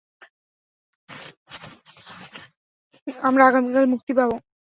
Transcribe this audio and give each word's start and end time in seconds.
আমরা 3.23 3.43
আগামীকাল 3.45 3.85
মুক্তি 3.93 4.11
পাবো। 4.17 4.35